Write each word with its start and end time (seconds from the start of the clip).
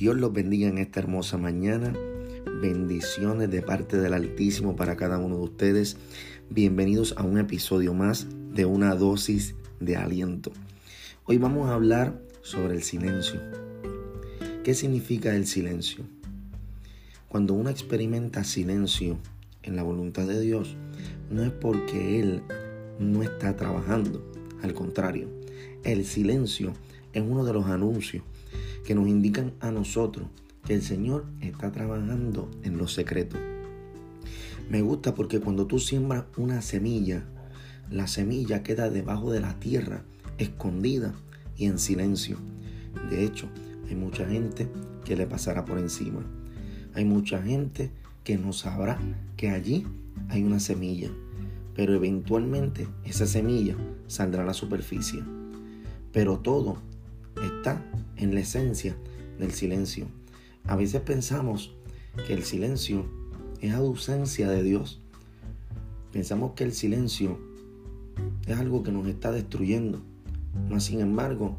Dios 0.00 0.16
los 0.16 0.32
bendiga 0.32 0.66
en 0.66 0.78
esta 0.78 0.98
hermosa 1.00 1.36
mañana. 1.36 1.94
Bendiciones 2.62 3.50
de 3.50 3.60
parte 3.60 3.98
del 3.98 4.14
Altísimo 4.14 4.74
para 4.74 4.96
cada 4.96 5.18
uno 5.18 5.36
de 5.36 5.42
ustedes. 5.42 5.98
Bienvenidos 6.48 7.12
a 7.18 7.22
un 7.22 7.36
episodio 7.36 7.92
más 7.92 8.26
de 8.54 8.64
una 8.64 8.94
dosis 8.94 9.56
de 9.78 9.98
aliento. 9.98 10.52
Hoy 11.26 11.36
vamos 11.36 11.68
a 11.68 11.74
hablar 11.74 12.18
sobre 12.40 12.76
el 12.76 12.82
silencio. 12.82 13.42
¿Qué 14.64 14.72
significa 14.72 15.36
el 15.36 15.46
silencio? 15.46 16.06
Cuando 17.28 17.52
uno 17.52 17.68
experimenta 17.68 18.42
silencio 18.42 19.18
en 19.62 19.76
la 19.76 19.82
voluntad 19.82 20.26
de 20.26 20.40
Dios, 20.40 20.76
no 21.30 21.44
es 21.44 21.52
porque 21.52 22.20
Él 22.20 22.40
no 22.98 23.22
está 23.22 23.54
trabajando. 23.54 24.24
Al 24.62 24.72
contrario, 24.72 25.28
el 25.84 26.06
silencio 26.06 26.72
es 27.12 27.22
uno 27.22 27.44
de 27.44 27.52
los 27.52 27.66
anuncios 27.66 28.22
que 28.84 28.94
nos 28.94 29.08
indican 29.08 29.52
a 29.60 29.70
nosotros 29.70 30.26
que 30.64 30.74
el 30.74 30.82
Señor 30.82 31.24
está 31.40 31.72
trabajando 31.72 32.50
en 32.62 32.78
los 32.78 32.92
secretos. 32.94 33.40
Me 34.68 34.82
gusta 34.82 35.14
porque 35.14 35.40
cuando 35.40 35.66
tú 35.66 35.78
siembras 35.78 36.24
una 36.36 36.62
semilla, 36.62 37.24
la 37.90 38.06
semilla 38.06 38.62
queda 38.62 38.88
debajo 38.88 39.32
de 39.32 39.40
la 39.40 39.58
tierra, 39.58 40.04
escondida 40.38 41.14
y 41.56 41.66
en 41.66 41.78
silencio. 41.78 42.38
De 43.10 43.24
hecho, 43.24 43.48
hay 43.88 43.96
mucha 43.96 44.26
gente 44.26 44.68
que 45.04 45.16
le 45.16 45.26
pasará 45.26 45.64
por 45.64 45.78
encima. 45.78 46.20
Hay 46.94 47.04
mucha 47.04 47.42
gente 47.42 47.90
que 48.22 48.38
no 48.38 48.52
sabrá 48.52 48.98
que 49.36 49.50
allí 49.50 49.86
hay 50.28 50.44
una 50.44 50.60
semilla, 50.60 51.10
pero 51.74 51.94
eventualmente 51.94 52.86
esa 53.04 53.26
semilla 53.26 53.74
saldrá 54.06 54.42
a 54.42 54.46
la 54.46 54.54
superficie. 54.54 55.22
Pero 56.12 56.38
todo 56.38 56.78
está 57.60 57.84
en 58.16 58.32
la 58.32 58.40
esencia 58.40 58.96
del 59.38 59.52
silencio. 59.52 60.06
A 60.64 60.76
veces 60.76 61.02
pensamos 61.02 61.74
que 62.26 62.32
el 62.32 62.42
silencio 62.42 63.04
es 63.60 63.74
ausencia 63.74 64.48
de 64.48 64.62
Dios. 64.62 65.02
Pensamos 66.10 66.52
que 66.52 66.64
el 66.64 66.72
silencio 66.72 67.38
es 68.46 68.58
algo 68.58 68.82
que 68.82 68.92
nos 68.92 69.06
está 69.08 69.30
destruyendo. 69.30 70.00
Mas 70.70 70.84
sin 70.84 71.00
embargo, 71.00 71.58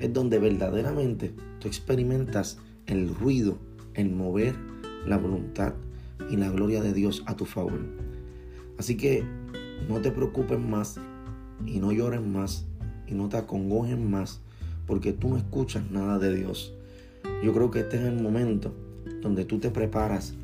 es 0.00 0.10
donde 0.14 0.38
verdaderamente 0.38 1.34
tú 1.58 1.68
experimentas 1.68 2.56
el 2.86 3.14
ruido, 3.14 3.58
el 3.92 4.08
mover 4.08 4.56
la 5.04 5.18
voluntad 5.18 5.74
y 6.30 6.36
la 6.38 6.48
gloria 6.48 6.80
de 6.80 6.94
Dios 6.94 7.22
a 7.26 7.36
tu 7.36 7.44
favor. 7.44 7.80
Así 8.78 8.96
que 8.96 9.22
no 9.90 10.00
te 10.00 10.10
preocupes 10.10 10.58
más 10.58 10.98
y 11.66 11.80
no 11.80 11.92
llores 11.92 12.22
más 12.22 12.64
y 13.06 13.12
no 13.12 13.28
te 13.28 13.36
acongojen 13.36 14.10
más 14.10 14.40
porque 14.86 15.12
tú 15.12 15.28
no 15.28 15.36
escuchas 15.36 15.90
nada 15.90 16.18
de 16.18 16.34
Dios. 16.34 16.74
Yo 17.42 17.52
creo 17.52 17.70
que 17.70 17.80
este 17.80 17.96
es 17.96 18.02
el 18.02 18.20
momento 18.20 18.74
donde 19.22 19.44
tú 19.44 19.58
te 19.58 19.70
preparas 19.70 20.34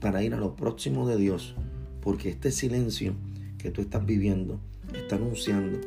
para 0.00 0.22
ir 0.22 0.34
a 0.34 0.38
lo 0.38 0.56
próximo 0.56 1.06
de 1.06 1.16
Dios, 1.16 1.54
porque 2.00 2.30
este 2.30 2.50
silencio 2.50 3.14
que 3.58 3.70
tú 3.70 3.82
estás 3.82 4.04
viviendo 4.06 4.58
está 4.94 5.16
anunciando 5.16 5.78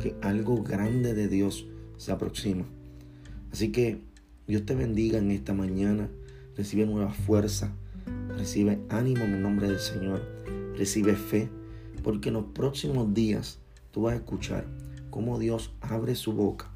que 0.00 0.16
algo 0.20 0.62
grande 0.62 1.14
de 1.14 1.28
Dios 1.28 1.66
se 1.96 2.10
aproxima. 2.10 2.64
Así 3.52 3.70
que 3.70 4.00
Dios 4.46 4.66
te 4.66 4.74
bendiga 4.74 5.18
en 5.18 5.30
esta 5.30 5.54
mañana, 5.54 6.08
recibe 6.56 6.86
nueva 6.86 7.12
fuerza, 7.12 7.72
recibe 8.36 8.80
ánimo 8.88 9.24
en 9.24 9.34
el 9.34 9.42
nombre 9.42 9.68
del 9.68 9.78
Señor, 9.78 10.22
recibe 10.76 11.14
fe, 11.14 11.48
porque 12.02 12.30
en 12.30 12.34
los 12.34 12.46
próximos 12.46 13.14
días 13.14 13.60
tú 13.92 14.02
vas 14.02 14.14
a 14.14 14.16
escuchar 14.16 14.66
cómo 15.10 15.38
Dios 15.38 15.72
abre 15.80 16.16
su 16.16 16.32
boca 16.32 16.71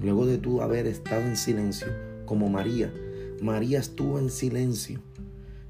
Luego 0.00 0.26
de 0.26 0.38
tú 0.38 0.62
haber 0.62 0.86
estado 0.86 1.22
en 1.22 1.36
silencio, 1.36 1.88
como 2.24 2.48
María, 2.48 2.92
María 3.40 3.80
estuvo 3.80 4.18
en 4.18 4.30
silencio 4.30 5.00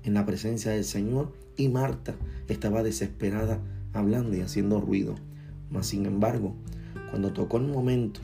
en 0.05 0.15
la 0.15 0.27
presencia 0.27 0.73
del 0.73 0.85
Señor 0.85 1.33
y 1.57 1.69
Marta 1.69 2.15
estaba 2.49 2.83
desesperada 2.83 3.61
hablando 3.93 4.37
y 4.37 4.41
haciendo 4.41 4.81
ruido. 4.81 5.15
Mas 5.71 5.87
sin 5.87 6.07
embargo, 6.07 6.55
cuando 7.11 7.33
tocó 7.33 7.59
el 7.59 7.67
momento 7.67 8.21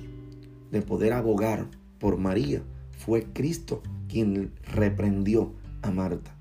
de 0.70 0.82
poder 0.82 1.12
abogar 1.12 1.66
por 1.98 2.18
María, 2.18 2.62
fue 2.98 3.24
Cristo 3.32 3.82
quien 4.08 4.52
reprendió 4.64 5.52
a 5.82 5.90
Marta. 5.90 6.34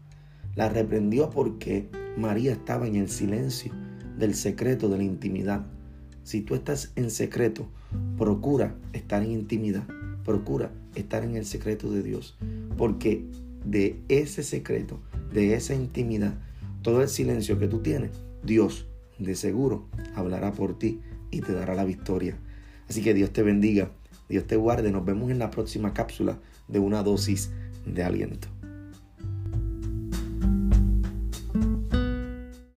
La 0.55 0.69
reprendió 0.69 1.29
porque 1.29 1.89
María 2.17 2.51
estaba 2.51 2.87
en 2.87 2.95
el 2.95 3.09
silencio 3.09 3.71
del 4.17 4.33
secreto 4.33 4.89
de 4.89 4.97
la 4.97 5.03
intimidad. 5.03 5.65
Si 6.27 6.41
tú 6.41 6.55
estás 6.55 6.91
en 6.97 7.09
secreto, 7.09 7.69
procura 8.17 8.75
estar 8.91 9.23
en 9.23 9.31
intimidad, 9.31 9.87
procura 10.25 10.73
estar 10.93 11.23
en 11.23 11.37
el 11.37 11.45
secreto 11.45 11.89
de 11.89 12.03
Dios, 12.03 12.35
porque 12.77 13.23
de 13.63 14.01
ese 14.09 14.43
secreto, 14.43 14.99
de 15.31 15.53
esa 15.53 15.73
intimidad, 15.73 16.33
todo 16.81 17.01
el 17.01 17.07
silencio 17.07 17.57
que 17.59 17.69
tú 17.69 17.79
tienes, 17.79 18.11
Dios 18.43 18.87
de 19.19 19.35
seguro 19.35 19.85
hablará 20.15 20.51
por 20.51 20.77
ti 20.77 20.99
y 21.31 21.39
te 21.39 21.53
dará 21.53 21.75
la 21.75 21.85
victoria. 21.85 22.35
Así 22.89 23.01
que 23.01 23.13
Dios 23.13 23.31
te 23.31 23.41
bendiga, 23.41 23.91
Dios 24.27 24.45
te 24.47 24.57
guarde, 24.57 24.91
nos 24.91 25.05
vemos 25.05 25.31
en 25.31 25.39
la 25.39 25.49
próxima 25.49 25.93
cápsula 25.93 26.39
de 26.67 26.79
una 26.79 27.03
dosis 27.03 27.51
de 27.85 28.03
aliento. 28.03 28.49